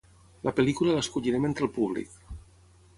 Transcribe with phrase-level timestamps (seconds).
[0.47, 2.21] la pel·lícula l'escollirem entre el públic